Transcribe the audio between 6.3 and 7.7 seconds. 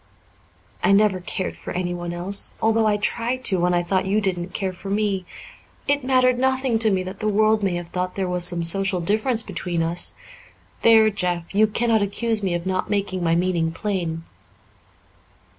nothing to me that the world